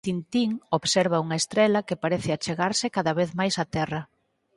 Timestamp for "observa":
0.79-1.21